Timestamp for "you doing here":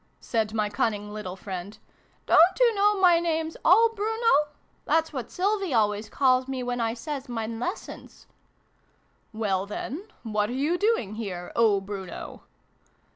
10.53-11.51